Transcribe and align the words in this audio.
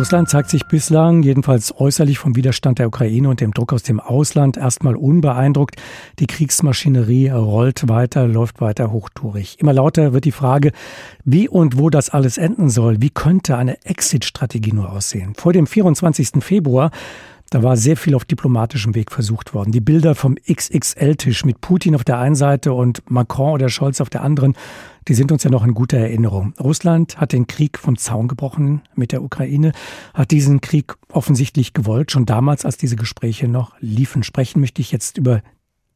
Russland 0.00 0.30
zeigt 0.30 0.48
sich 0.48 0.64
bislang, 0.64 1.22
jedenfalls 1.22 1.78
äußerlich 1.78 2.18
vom 2.18 2.34
Widerstand 2.34 2.78
der 2.78 2.86
Ukraine 2.86 3.28
und 3.28 3.42
dem 3.42 3.52
Druck 3.52 3.74
aus 3.74 3.82
dem 3.82 4.00
Ausland, 4.00 4.56
erstmal 4.56 4.96
unbeeindruckt. 4.96 5.76
Die 6.20 6.26
Kriegsmaschinerie 6.26 7.28
rollt 7.28 7.86
weiter, 7.86 8.26
läuft 8.26 8.62
weiter 8.62 8.92
hochtourig. 8.92 9.60
Immer 9.60 9.74
lauter 9.74 10.14
wird 10.14 10.24
die 10.24 10.32
Frage, 10.32 10.72
wie 11.26 11.50
und 11.50 11.76
wo 11.76 11.90
das 11.90 12.08
alles 12.08 12.38
enden 12.38 12.70
soll. 12.70 13.02
Wie 13.02 13.10
könnte 13.10 13.58
eine 13.58 13.84
Exit-Strategie 13.84 14.72
nur 14.72 14.90
aussehen? 14.90 15.34
Vor 15.34 15.52
dem 15.52 15.66
24. 15.66 16.42
Februar 16.42 16.92
da 17.50 17.64
war 17.64 17.76
sehr 17.76 17.96
viel 17.96 18.14
auf 18.14 18.24
diplomatischem 18.24 18.94
Weg 18.94 19.10
versucht 19.10 19.54
worden. 19.54 19.72
Die 19.72 19.80
Bilder 19.80 20.14
vom 20.14 20.36
XXL-Tisch 20.36 21.44
mit 21.44 21.60
Putin 21.60 21.96
auf 21.96 22.04
der 22.04 22.18
einen 22.18 22.36
Seite 22.36 22.72
und 22.72 23.02
Macron 23.10 23.52
oder 23.52 23.68
Scholz 23.68 24.00
auf 24.00 24.08
der 24.08 24.22
anderen, 24.22 24.54
die 25.08 25.14
sind 25.14 25.32
uns 25.32 25.42
ja 25.42 25.50
noch 25.50 25.64
in 25.64 25.74
guter 25.74 25.98
Erinnerung. 25.98 26.54
Russland 26.60 27.20
hat 27.20 27.32
den 27.32 27.48
Krieg 27.48 27.78
vom 27.78 27.98
Zaun 27.98 28.28
gebrochen 28.28 28.82
mit 28.94 29.10
der 29.10 29.22
Ukraine, 29.22 29.72
hat 30.14 30.30
diesen 30.30 30.60
Krieg 30.60 30.94
offensichtlich 31.10 31.72
gewollt, 31.72 32.12
schon 32.12 32.24
damals, 32.24 32.64
als 32.64 32.76
diese 32.76 32.94
Gespräche 32.94 33.48
noch 33.48 33.74
liefen. 33.80 34.22
Sprechen 34.22 34.60
möchte 34.60 34.80
ich 34.80 34.92
jetzt 34.92 35.18
über 35.18 35.42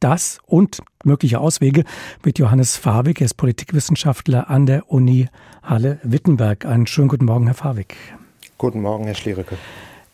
das 0.01 0.39
und 0.45 0.81
mögliche 1.05 1.39
Auswege 1.39 1.85
mit 2.25 2.37
Johannes 2.37 2.75
Fawig. 2.75 3.21
Er 3.21 3.25
ist 3.25 3.35
Politikwissenschaftler 3.35 4.49
an 4.49 4.65
der 4.65 4.91
Uni 4.91 5.29
Halle-Wittenberg. 5.63 6.65
Einen 6.65 6.85
schönen 6.85 7.07
guten 7.07 7.25
Morgen, 7.25 7.45
Herr 7.45 7.55
Fawig. 7.55 7.95
Guten 8.57 8.81
Morgen, 8.81 9.05
Herr 9.05 9.15
Schliericke. 9.15 9.57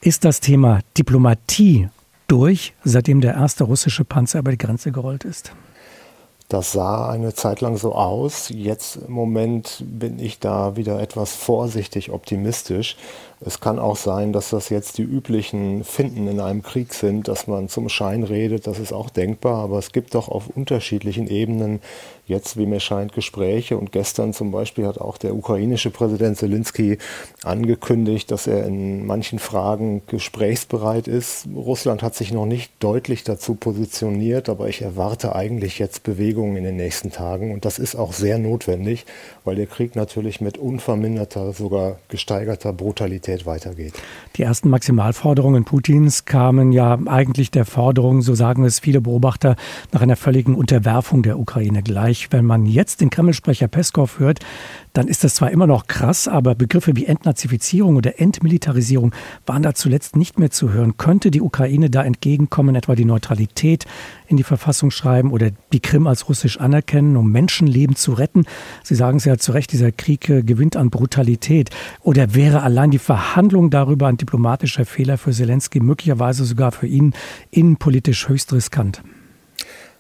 Ist 0.04 0.26
das 0.26 0.40
Thema 0.40 0.80
Diplomatie 0.98 1.88
durch, 2.28 2.74
seitdem 2.84 3.22
der 3.22 3.36
erste 3.36 3.66
russische 3.66 4.04
Panzer 4.04 4.40
über 4.40 4.50
die 4.50 4.58
Grenze 4.58 4.92
gerollt 4.92 5.26
ist? 5.26 5.54
Das 6.50 6.72
sah 6.72 7.08
eine 7.12 7.36
Zeit 7.36 7.62
lang 7.62 7.78
so 7.78 7.94
aus. 7.94 8.50
Jetzt 8.50 8.96
im 8.96 9.14
Moment 9.14 9.84
bin 9.86 10.18
ich 10.18 10.40
da 10.40 10.76
wieder 10.76 11.00
etwas 11.00 11.36
vorsichtig 11.36 12.10
optimistisch. 12.12 12.98
Es 13.44 13.60
kann 13.60 13.80
auch 13.80 13.96
sein, 13.96 14.34
dass 14.34 14.52
das 14.52 14.70
jetzt 14.70 15.00
die 15.00 15.04
üblichen 15.04 15.84
Finden 15.84 16.28
in 16.28 16.40
einem 16.40 16.62
Krieg 16.62 16.94
sind, 16.94 17.28
dass 17.28 17.48
man 17.48 17.70
zum 17.70 17.90
Schein 17.90 18.24
redet. 18.24 18.68
Das 18.68 18.78
ist 18.78 18.94
auch 18.94 19.10
denkbar. 19.10 19.64
Aber 19.64 19.80
es 19.80 19.92
gibt 19.92 20.14
doch 20.14 20.30
auf 20.30 20.48
unterschiedlichen 20.56 21.28
Ebenen 21.28 21.80
jetzt, 22.28 22.56
wie 22.56 22.68
mir 22.68 22.80
scheint, 22.80 23.14
Gespräche. 23.14 23.78
Und 23.78 23.92
gestern 23.92 24.34
zum 24.34 24.52
Beispiel 24.52 24.86
hat 24.86 25.00
auch 25.00 25.18
der 25.18 25.36
ukrainische 25.36 25.90
Präsident 25.90 26.38
Zelensky 26.38 27.00
angekündigt, 27.44 28.30
dass 28.30 28.46
er 28.46 28.66
in 28.66 29.08
manchen 29.08 29.40
Fragen 29.40 30.04
gesprächsbereit 30.06 31.08
ist. 31.08 31.48
Russland 31.54 32.04
hat 32.04 32.14
sich 32.14 32.32
noch 32.32 32.46
nicht 32.46 32.72
deutlich 32.80 33.24
dazu 33.24 33.56
positioniert, 33.56 34.50
aber 34.50 34.70
ich 34.70 34.84
erwarte 34.84 35.36
eigentlich 35.36 35.80
jetzt 35.80 36.04
Bewegungen 36.04 36.58
in 36.58 36.64
den 36.64 36.76
nächsten 36.76 37.12
Tagen. 37.12 37.52
Und 37.52 37.66
das 37.66 37.80
ist 37.80 37.96
auch 37.96 38.14
sehr 38.14 38.38
notwendig, 38.38 39.06
weil 39.44 39.56
der 39.56 39.68
Krieg 39.68 39.96
natürlich 39.96 40.42
mit 40.42 40.60
unverminderter, 40.60 41.54
sogar 41.54 41.98
gesteigerter 42.08 42.72
Brutalität 42.72 43.31
weitergeht. 43.46 43.94
Die 44.36 44.44
ersten 44.44 44.70
Maximalforderungen 44.70 45.64
Putins 45.66 46.26
kamen 46.26 46.72
ja 46.72 46.98
eigentlich 47.06 47.52
der 47.52 47.66
Forderung, 47.66 48.22
so 48.22 48.36
sagen 48.36 48.64
es 48.64 48.80
viele 48.80 49.02
Beobachter, 49.02 49.56
nach 49.92 50.02
einer 50.02 50.16
völligen 50.16 50.56
Unterwerfung 50.56 51.24
der 51.24 51.40
Ukraine 51.40 51.84
gleich 51.84 52.32
wenn 52.32 52.46
man 52.46 52.66
jetzt 52.66 53.02
den 53.02 53.10
Kreml-Sprecher 53.10 53.68
Peskov 53.68 54.20
hört, 54.20 54.40
dann 54.94 55.08
ist 55.08 55.24
das 55.24 55.36
zwar 55.36 55.52
immer 55.52 55.68
noch 55.68 55.88
krass, 55.88 56.28
aber 56.28 56.56
Begriffe 56.56 56.96
wie 56.96 57.06
Entnazifizierung 57.06 57.96
oder 57.96 58.20
Entmilitarisierung 58.20 59.14
waren 59.46 59.64
da 59.64 59.74
zuletzt 59.74 60.16
nicht 60.16 60.38
mehr 60.40 60.52
zu 60.52 60.72
hören. 60.72 60.98
Könnte 60.98 61.32
die 61.32 61.42
Ukraine 61.42 61.90
da 61.90 62.04
entgegenkommen, 62.04 62.76
etwa 62.76 62.96
die 62.96 63.06
Neutralität 63.06 63.86
in 64.28 64.38
die 64.38 64.44
Verfassung 64.44 64.92
schreiben 64.92 65.32
oder 65.32 65.52
die 65.72 65.80
Krim 65.80 66.08
als 66.08 66.28
russisch 66.28 66.60
anerkennen, 66.60 67.16
um 67.16 67.32
Menschenleben 67.32 67.96
zu 67.96 68.14
retten? 68.14 68.46
Sie 68.84 68.96
sagen 68.96 69.18
es 69.18 69.26
ja 69.26 69.38
zu 69.38 69.54
Recht, 69.54 69.72
dieser 69.72 69.92
Krieg 69.92 70.30
äh, 70.30 70.44
gewinnt 70.44 70.76
an 70.76 70.90
Brutalität. 70.90 71.70
Oder 72.02 72.36
wäre 72.36 72.64
allein 72.64 72.92
die 72.92 73.00
Verhandlung 73.00 73.70
darüber 73.70 74.08
ein 74.08 74.18
diplomatischer 74.18 74.86
Fehler 74.86 75.18
für 75.18 75.32
Zelensky, 75.32 75.80
möglicherweise 75.80 76.46
sogar 76.46 76.72
für 76.72 76.88
ihn 76.88 77.14
innenpolitisch 77.52 78.28
höchst 78.28 78.52
riskant? 78.54 79.02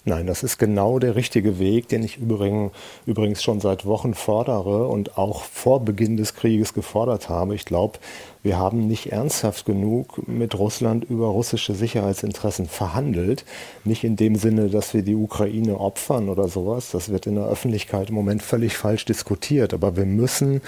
Nein, 0.03 0.25
das 0.25 0.41
ist 0.41 0.57
genau 0.57 0.97
der 0.97 1.15
richtige 1.15 1.59
Weg, 1.59 1.87
den 1.87 2.01
ich 2.01 2.17
übrigens 2.17 3.43
schon 3.43 3.59
seit 3.59 3.85
Wochen 3.85 4.15
fordere 4.15 4.87
und 4.87 5.19
auch 5.19 5.43
vor 5.43 5.81
Beginn 5.81 6.17
des 6.17 6.33
Krieges 6.33 6.73
gefordert 6.73 7.29
habe. 7.29 7.53
Ich 7.53 7.65
glaube, 7.65 7.99
wir 8.41 8.57
haben 8.57 8.87
nicht 8.87 9.11
ernsthaft 9.11 9.63
genug 9.63 10.27
mit 10.27 10.57
Russland 10.57 11.03
über 11.07 11.27
russische 11.27 11.75
Sicherheitsinteressen 11.75 12.65
verhandelt. 12.65 13.45
Nicht 13.83 14.03
in 14.03 14.15
dem 14.15 14.37
Sinne, 14.37 14.69
dass 14.69 14.95
wir 14.95 15.03
die 15.03 15.15
Ukraine 15.15 15.79
opfern 15.79 16.29
oder 16.29 16.47
sowas. 16.47 16.89
Das 16.89 17.09
wird 17.09 17.27
in 17.27 17.35
der 17.35 17.45
Öffentlichkeit 17.45 18.09
im 18.09 18.15
Moment 18.15 18.41
völlig 18.41 18.75
falsch 18.75 19.05
diskutiert. 19.05 19.71
Aber 19.71 19.95
wir 19.95 20.07
müssen 20.07 20.61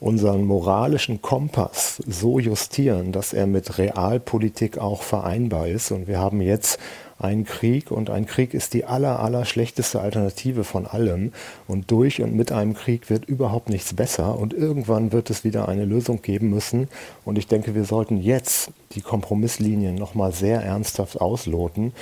unseren 0.00 0.44
moralischen 0.44 1.22
Kompass 1.22 2.02
so 2.08 2.40
justieren, 2.40 3.12
dass 3.12 3.34
er 3.34 3.46
mit 3.46 3.78
Realpolitik 3.78 4.78
auch 4.78 5.02
vereinbar 5.02 5.68
ist. 5.68 5.92
Und 5.92 6.08
wir 6.08 6.18
haben 6.18 6.40
jetzt 6.40 6.80
einen 7.20 7.44
Krieg 7.44 7.90
und 7.90 8.10
ein 8.10 8.26
Krieg 8.26 8.54
ist 8.54 8.74
die 8.74 8.84
aller, 8.84 9.20
aller 9.20 9.44
schlechteste 9.44 10.00
Alternative 10.00 10.64
von 10.64 10.86
allem. 10.86 11.32
Und 11.68 11.90
durch 11.90 12.22
und 12.22 12.34
mit 12.34 12.52
einem 12.52 12.74
Krieg 12.74 13.10
wird 13.10 13.26
überhaupt 13.26 13.68
nichts 13.68 13.94
besser 13.94 14.38
und 14.38 14.54
irgendwann 14.54 15.12
wird 15.12 15.30
es 15.30 15.44
wieder 15.44 15.68
eine 15.68 15.84
Lösung 15.84 16.22
geben 16.22 16.50
müssen. 16.50 16.88
Und 17.24 17.38
ich 17.38 17.46
denke, 17.46 17.74
wir 17.74 17.84
sollten 17.84 18.16
jetzt 18.16 18.70
die 18.92 19.02
Kompromisslinien 19.02 19.94
nochmal 19.94 20.32
sehr 20.32 20.62
ernsthaft 20.62 21.20
ausloten 21.20 21.92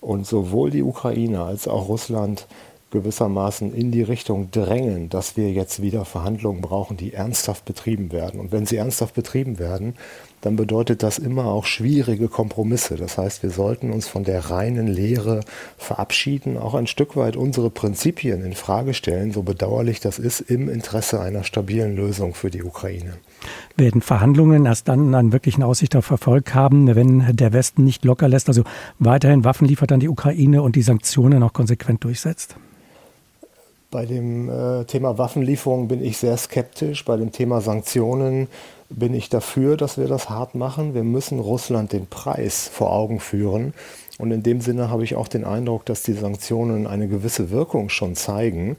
und 0.00 0.26
sowohl 0.26 0.70
die 0.70 0.82
Ukraine 0.82 1.42
als 1.42 1.66
auch 1.66 1.88
Russland 1.88 2.46
gewissermaßen 2.90 3.74
in 3.74 3.90
die 3.90 4.02
Richtung 4.02 4.50
drängen, 4.50 5.08
dass 5.08 5.36
wir 5.36 5.50
jetzt 5.50 5.82
wieder 5.82 6.04
Verhandlungen 6.04 6.60
brauchen, 6.60 6.96
die 6.96 7.12
ernsthaft 7.12 7.64
betrieben 7.64 8.12
werden. 8.12 8.38
Und 8.38 8.52
wenn 8.52 8.66
sie 8.66 8.76
ernsthaft 8.76 9.14
betrieben 9.14 9.58
werden, 9.58 9.94
dann 10.46 10.54
bedeutet 10.54 11.02
das 11.02 11.18
immer 11.18 11.46
auch 11.46 11.64
schwierige 11.64 12.28
Kompromisse. 12.28 12.94
Das 12.94 13.18
heißt, 13.18 13.42
wir 13.42 13.50
sollten 13.50 13.90
uns 13.90 14.06
von 14.06 14.22
der 14.22 14.48
reinen 14.48 14.86
Lehre 14.86 15.40
verabschieden, 15.76 16.56
auch 16.56 16.74
ein 16.74 16.86
Stück 16.86 17.16
weit 17.16 17.34
unsere 17.34 17.68
Prinzipien 17.68 18.44
in 18.44 18.52
Frage 18.52 18.94
stellen, 18.94 19.32
so 19.32 19.42
bedauerlich 19.42 19.98
das 19.98 20.20
ist, 20.20 20.40
im 20.40 20.68
Interesse 20.68 21.20
einer 21.20 21.42
stabilen 21.42 21.96
Lösung 21.96 22.32
für 22.32 22.48
die 22.48 22.62
Ukraine. 22.62 23.14
Werden 23.76 24.02
Verhandlungen 24.02 24.66
erst 24.66 24.86
dann 24.86 25.12
einen 25.16 25.32
wirklichen 25.32 25.64
Aussicht 25.64 25.96
auf 25.96 26.08
Erfolg 26.10 26.54
haben, 26.54 26.94
wenn 26.94 27.34
der 27.34 27.52
Westen 27.52 27.82
nicht 27.82 28.04
locker 28.04 28.28
lässt, 28.28 28.46
also 28.46 28.62
weiterhin 29.00 29.42
Waffen 29.42 29.66
liefert 29.66 29.90
an 29.90 29.98
die 29.98 30.08
Ukraine 30.08 30.62
und 30.62 30.76
die 30.76 30.82
Sanktionen 30.82 31.42
auch 31.42 31.54
konsequent 31.54 32.04
durchsetzt? 32.04 32.56
Bei 33.96 34.04
dem 34.04 34.50
äh, 34.50 34.84
Thema 34.84 35.16
Waffenlieferung 35.16 35.88
bin 35.88 36.04
ich 36.04 36.18
sehr 36.18 36.36
skeptisch. 36.36 37.06
Bei 37.06 37.16
dem 37.16 37.32
Thema 37.32 37.62
Sanktionen 37.62 38.46
bin 38.90 39.14
ich 39.14 39.30
dafür, 39.30 39.78
dass 39.78 39.96
wir 39.96 40.06
das 40.06 40.28
hart 40.28 40.54
machen. 40.54 40.92
Wir 40.92 41.02
müssen 41.02 41.40
Russland 41.40 41.94
den 41.94 42.06
Preis 42.06 42.68
vor 42.70 42.92
Augen 42.92 43.20
führen. 43.20 43.72
Und 44.18 44.30
in 44.30 44.42
dem 44.42 44.60
Sinne 44.60 44.88
habe 44.90 45.04
ich 45.04 45.14
auch 45.14 45.28
den 45.28 45.44
Eindruck, 45.44 45.84
dass 45.84 46.02
die 46.02 46.14
Sanktionen 46.14 46.86
eine 46.86 47.06
gewisse 47.06 47.50
Wirkung 47.50 47.90
schon 47.90 48.14
zeigen. 48.14 48.76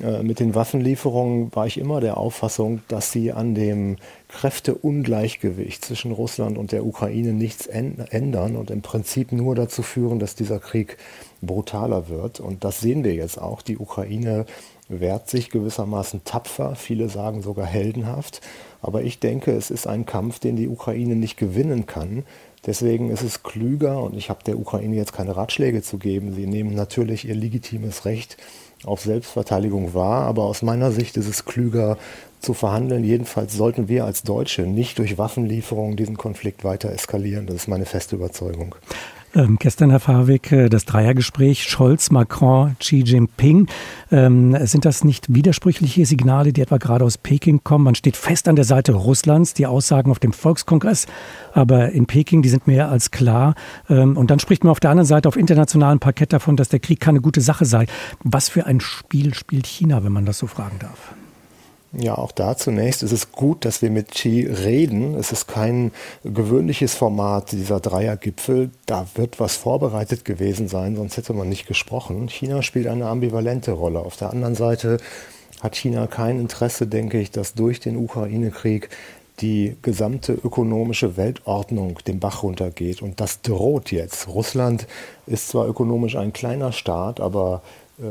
Äh, 0.00 0.22
mit 0.22 0.40
den 0.40 0.54
Waffenlieferungen 0.54 1.54
war 1.54 1.66
ich 1.66 1.78
immer 1.78 2.00
der 2.00 2.16
Auffassung, 2.16 2.80
dass 2.88 3.12
sie 3.12 3.32
an 3.32 3.54
dem 3.54 3.96
Kräfteungleichgewicht 4.28 5.84
zwischen 5.84 6.10
Russland 6.10 6.58
und 6.58 6.72
der 6.72 6.84
Ukraine 6.84 7.32
nichts 7.32 7.66
ändern 7.66 8.56
und 8.56 8.70
im 8.70 8.82
Prinzip 8.82 9.30
nur 9.30 9.54
dazu 9.54 9.82
führen, 9.82 10.18
dass 10.18 10.34
dieser 10.34 10.58
Krieg 10.58 10.96
brutaler 11.42 12.08
wird. 12.08 12.40
Und 12.40 12.64
das 12.64 12.80
sehen 12.80 13.04
wir 13.04 13.14
jetzt 13.14 13.40
auch. 13.40 13.62
Die 13.62 13.78
Ukraine 13.78 14.46
wehrt 14.88 15.28
sich 15.28 15.50
gewissermaßen 15.50 16.24
tapfer, 16.24 16.74
viele 16.74 17.08
sagen 17.08 17.42
sogar 17.42 17.66
heldenhaft. 17.66 18.40
Aber 18.80 19.02
ich 19.02 19.20
denke, 19.20 19.52
es 19.52 19.70
ist 19.70 19.86
ein 19.86 20.06
Kampf, 20.06 20.38
den 20.38 20.56
die 20.56 20.68
Ukraine 20.68 21.14
nicht 21.14 21.36
gewinnen 21.36 21.86
kann. 21.86 22.24
Deswegen 22.64 23.10
ist 23.10 23.22
es 23.22 23.42
klüger, 23.42 24.00
und 24.02 24.16
ich 24.16 24.30
habe 24.30 24.44
der 24.44 24.58
Ukraine 24.58 24.94
jetzt 24.94 25.12
keine 25.12 25.36
Ratschläge 25.36 25.82
zu 25.82 25.98
geben, 25.98 26.32
sie 26.34 26.46
nehmen 26.46 26.74
natürlich 26.74 27.26
ihr 27.26 27.34
legitimes 27.34 28.04
Recht 28.04 28.36
auf 28.84 29.00
Selbstverteidigung 29.00 29.94
wahr, 29.94 30.22
aber 30.22 30.44
aus 30.44 30.62
meiner 30.62 30.92
Sicht 30.92 31.16
ist 31.16 31.28
es 31.28 31.44
klüger 31.44 31.98
zu 32.40 32.54
verhandeln. 32.54 33.04
Jedenfalls 33.04 33.54
sollten 33.54 33.88
wir 33.88 34.04
als 34.04 34.22
Deutsche 34.22 34.62
nicht 34.62 34.98
durch 34.98 35.18
Waffenlieferungen 35.18 35.96
diesen 35.96 36.16
Konflikt 36.16 36.64
weiter 36.64 36.90
eskalieren. 36.90 37.46
Das 37.46 37.56
ist 37.56 37.68
meine 37.68 37.86
feste 37.86 38.16
Überzeugung. 38.16 38.74
Ähm, 39.34 39.56
gestern, 39.58 39.90
Herr 39.90 40.00
Fahrweg, 40.00 40.52
äh, 40.52 40.68
das 40.68 40.84
Dreiergespräch 40.84 41.64
Scholz, 41.64 42.10
Macron, 42.10 42.76
Xi 42.78 43.02
Jinping. 43.02 43.66
Ähm, 44.10 44.56
sind 44.66 44.84
das 44.84 45.04
nicht 45.04 45.32
widersprüchliche 45.32 46.04
Signale, 46.04 46.52
die 46.52 46.60
etwa 46.60 46.76
gerade 46.76 47.04
aus 47.04 47.16
Peking 47.16 47.64
kommen? 47.64 47.84
Man 47.84 47.94
steht 47.94 48.16
fest 48.16 48.46
an 48.46 48.56
der 48.56 48.66
Seite 48.66 48.92
Russlands, 48.92 49.54
die 49.54 49.66
Aussagen 49.66 50.10
auf 50.10 50.18
dem 50.18 50.34
Volkskongress, 50.34 51.06
aber 51.54 51.92
in 51.92 52.06
Peking, 52.06 52.42
die 52.42 52.50
sind 52.50 52.66
mehr 52.66 52.90
als 52.90 53.10
klar. 53.10 53.54
Ähm, 53.88 54.16
und 54.18 54.30
dann 54.30 54.38
spricht 54.38 54.64
man 54.64 54.70
auf 54.70 54.80
der 54.80 54.90
anderen 54.90 55.06
Seite 55.06 55.28
auf 55.28 55.36
internationalem 55.36 55.98
Parkett 55.98 56.32
davon, 56.32 56.56
dass 56.56 56.68
der 56.68 56.80
Krieg 56.80 57.00
keine 57.00 57.22
gute 57.22 57.40
Sache 57.40 57.64
sei. 57.64 57.86
Was 58.22 58.50
für 58.50 58.66
ein 58.66 58.80
Spiel 58.80 59.32
spielt 59.32 59.66
China, 59.66 60.04
wenn 60.04 60.12
man 60.12 60.26
das 60.26 60.38
so 60.38 60.46
fragen 60.46 60.78
darf? 60.78 61.14
Ja, 61.94 62.16
auch 62.16 62.32
da 62.32 62.56
zunächst 62.56 63.02
ist 63.02 63.12
es 63.12 63.32
gut, 63.32 63.66
dass 63.66 63.82
wir 63.82 63.90
mit 63.90 64.12
Xi 64.12 64.46
reden. 64.46 65.14
Es 65.14 65.30
ist 65.30 65.46
kein 65.46 65.92
gewöhnliches 66.24 66.94
Format, 66.94 67.52
dieser 67.52 67.80
Dreiergipfel. 67.80 68.70
Da 68.86 69.06
wird 69.14 69.38
was 69.38 69.56
vorbereitet 69.56 70.24
gewesen 70.24 70.68
sein, 70.68 70.96
sonst 70.96 71.18
hätte 71.18 71.34
man 71.34 71.50
nicht 71.50 71.66
gesprochen. 71.66 72.28
China 72.28 72.62
spielt 72.62 72.86
eine 72.86 73.08
ambivalente 73.08 73.72
Rolle. 73.72 74.00
Auf 74.00 74.16
der 74.16 74.30
anderen 74.30 74.54
Seite 74.54 74.96
hat 75.60 75.76
China 75.76 76.06
kein 76.06 76.40
Interesse, 76.40 76.86
denke 76.86 77.20
ich, 77.20 77.30
dass 77.30 77.52
durch 77.52 77.78
den 77.78 77.98
Ukraine-Krieg 77.98 78.88
die 79.40 79.76
gesamte 79.82 80.32
ökonomische 80.32 81.16
Weltordnung 81.18 81.98
den 82.06 82.20
Bach 82.20 82.42
runtergeht. 82.42 83.02
Und 83.02 83.20
das 83.20 83.42
droht 83.42 83.92
jetzt. 83.92 84.28
Russland 84.28 84.86
ist 85.26 85.48
zwar 85.48 85.68
ökonomisch 85.68 86.16
ein 86.16 86.32
kleiner 86.32 86.72
Staat, 86.72 87.20
aber 87.20 87.62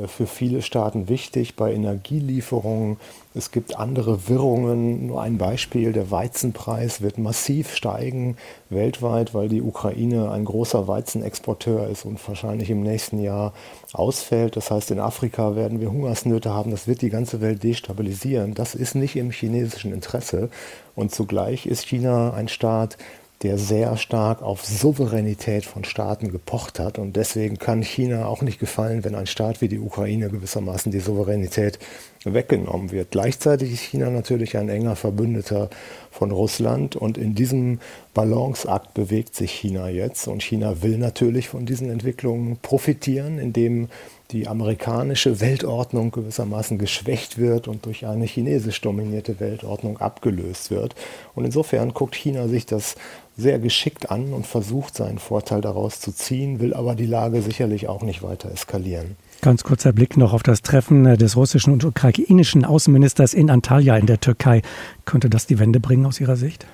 für 0.07 0.27
viele 0.27 0.61
Staaten 0.61 1.09
wichtig 1.09 1.55
bei 1.55 1.73
Energielieferungen. 1.73 2.97
Es 3.33 3.51
gibt 3.51 3.77
andere 3.77 4.29
Wirrungen. 4.29 5.07
Nur 5.07 5.21
ein 5.21 5.37
Beispiel, 5.37 5.91
der 5.91 6.11
Weizenpreis 6.11 7.01
wird 7.01 7.17
massiv 7.17 7.75
steigen 7.75 8.37
weltweit, 8.69 9.33
weil 9.33 9.49
die 9.49 9.61
Ukraine 9.61 10.31
ein 10.31 10.45
großer 10.45 10.87
Weizenexporteur 10.87 11.87
ist 11.87 12.05
und 12.05 12.25
wahrscheinlich 12.27 12.69
im 12.69 12.83
nächsten 12.83 13.21
Jahr 13.21 13.53
ausfällt. 13.91 14.55
Das 14.55 14.69
heißt, 14.69 14.91
in 14.91 14.99
Afrika 14.99 15.55
werden 15.55 15.81
wir 15.81 15.91
Hungersnöte 15.91 16.51
haben. 16.51 16.71
Das 16.71 16.87
wird 16.87 17.01
die 17.01 17.09
ganze 17.09 17.41
Welt 17.41 17.63
destabilisieren. 17.63 18.53
Das 18.53 18.75
ist 18.75 18.95
nicht 18.95 19.15
im 19.15 19.31
chinesischen 19.31 19.93
Interesse. 19.93 20.49
Und 20.95 21.11
zugleich 21.11 21.65
ist 21.65 21.85
China 21.87 22.33
ein 22.33 22.47
Staat, 22.47 22.97
der 23.43 23.57
sehr 23.57 23.97
stark 23.97 24.41
auf 24.43 24.63
Souveränität 24.63 25.65
von 25.65 25.83
Staaten 25.83 26.31
gepocht 26.31 26.79
hat. 26.79 26.99
Und 26.99 27.15
deswegen 27.15 27.57
kann 27.57 27.81
China 27.81 28.27
auch 28.27 28.41
nicht 28.41 28.59
gefallen, 28.59 29.03
wenn 29.03 29.15
ein 29.15 29.25
Staat 29.25 29.61
wie 29.61 29.67
die 29.67 29.79
Ukraine 29.79 30.29
gewissermaßen 30.29 30.91
die 30.91 30.99
Souveränität 30.99 31.79
weggenommen 32.23 32.91
wird. 32.91 33.11
Gleichzeitig 33.11 33.73
ist 33.73 33.81
China 33.81 34.11
natürlich 34.11 34.57
ein 34.57 34.69
enger 34.69 34.95
Verbündeter 34.95 35.71
von 36.11 36.29
Russland 36.29 36.95
und 36.95 37.17
in 37.17 37.33
diesem 37.33 37.79
Balanceakt 38.13 38.93
bewegt 38.93 39.35
sich 39.35 39.51
China 39.51 39.89
jetzt. 39.89 40.27
Und 40.27 40.43
China 40.43 40.83
will 40.83 40.99
natürlich 40.99 41.49
von 41.49 41.65
diesen 41.65 41.89
Entwicklungen 41.89 42.57
profitieren, 42.61 43.39
indem 43.39 43.89
die 44.31 44.47
amerikanische 44.47 45.41
Weltordnung 45.41 46.11
gewissermaßen 46.11 46.77
geschwächt 46.77 47.37
wird 47.37 47.67
und 47.67 47.85
durch 47.85 48.05
eine 48.05 48.25
chinesisch 48.25 48.81
dominierte 48.81 49.39
Weltordnung 49.39 49.97
abgelöst 49.99 50.71
wird. 50.71 50.95
Und 51.35 51.45
insofern 51.45 51.93
guckt 51.93 52.15
China 52.15 52.47
sich 52.47 52.65
das 52.65 52.95
sehr 53.37 53.59
geschickt 53.59 54.11
an 54.11 54.33
und 54.33 54.45
versucht 54.45 54.95
seinen 54.95 55.19
Vorteil 55.19 55.61
daraus 55.61 55.99
zu 55.99 56.11
ziehen, 56.11 56.59
will 56.59 56.73
aber 56.73 56.95
die 56.95 57.05
Lage 57.05 57.41
sicherlich 57.41 57.87
auch 57.87 58.03
nicht 58.03 58.23
weiter 58.23 58.51
eskalieren. 58.51 59.15
Ganz 59.41 59.63
kurzer 59.63 59.91
Blick 59.91 60.17
noch 60.17 60.33
auf 60.33 60.43
das 60.43 60.61
Treffen 60.61 61.03
des 61.17 61.35
russischen 61.35 61.73
und 61.73 61.83
ukrainischen 61.83 62.63
Außenministers 62.63 63.33
in 63.33 63.49
Antalya 63.49 63.97
in 63.97 64.05
der 64.05 64.19
Türkei. 64.19 64.61
Könnte 65.05 65.29
das 65.29 65.47
die 65.47 65.59
Wende 65.59 65.79
bringen 65.79 66.05
aus 66.05 66.19
Ihrer 66.19 66.35
Sicht? 66.35 66.65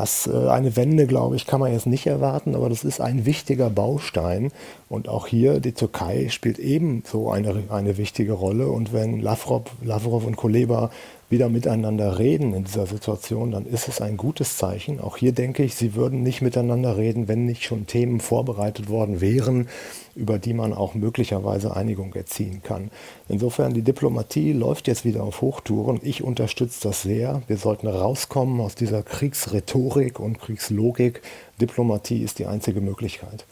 Das, 0.00 0.26
äh, 0.26 0.48
eine 0.48 0.76
Wende, 0.76 1.06
glaube 1.06 1.36
ich, 1.36 1.46
kann 1.46 1.60
man 1.60 1.74
jetzt 1.74 1.84
nicht 1.84 2.06
erwarten, 2.06 2.54
aber 2.54 2.70
das 2.70 2.84
ist 2.84 3.02
ein 3.02 3.26
wichtiger 3.26 3.68
Baustein. 3.68 4.50
Und 4.88 5.10
auch 5.10 5.26
hier, 5.26 5.60
die 5.60 5.72
Türkei 5.72 6.28
spielt 6.30 6.58
ebenso 6.58 7.30
eine, 7.30 7.64
eine 7.68 7.98
wichtige 7.98 8.32
Rolle. 8.32 8.68
Und 8.68 8.94
wenn 8.94 9.20
Lavrov, 9.20 9.64
Lavrov 9.82 10.24
und 10.24 10.36
Kuleba 10.36 10.90
wieder 11.30 11.48
miteinander 11.48 12.18
reden 12.18 12.52
in 12.54 12.64
dieser 12.64 12.86
Situation, 12.86 13.52
dann 13.52 13.64
ist 13.64 13.86
es 13.86 14.00
ein 14.00 14.16
gutes 14.16 14.56
Zeichen. 14.56 15.00
Auch 15.00 15.16
hier 15.16 15.32
denke 15.32 15.62
ich, 15.62 15.76
sie 15.76 15.94
würden 15.94 16.24
nicht 16.24 16.42
miteinander 16.42 16.96
reden, 16.96 17.28
wenn 17.28 17.46
nicht 17.46 17.62
schon 17.62 17.86
Themen 17.86 18.18
vorbereitet 18.18 18.88
worden 18.88 19.20
wären, 19.20 19.68
über 20.16 20.40
die 20.40 20.52
man 20.52 20.74
auch 20.74 20.94
möglicherweise 20.94 21.76
Einigung 21.76 22.12
erzielen 22.14 22.62
kann. 22.64 22.90
Insofern, 23.28 23.72
die 23.72 23.82
Diplomatie 23.82 24.52
läuft 24.52 24.88
jetzt 24.88 25.04
wieder 25.04 25.22
auf 25.22 25.40
Hochtouren. 25.40 26.00
Ich 26.02 26.24
unterstütze 26.24 26.80
das 26.82 27.02
sehr. 27.02 27.42
Wir 27.46 27.56
sollten 27.56 27.86
rauskommen 27.86 28.60
aus 28.60 28.74
dieser 28.74 29.04
Kriegsrhetorik 29.04 30.18
und 30.18 30.40
Kriegslogik. 30.40 31.22
Diplomatie 31.60 32.22
ist 32.22 32.40
die 32.40 32.46
einzige 32.46 32.80
Möglichkeit. 32.80 33.46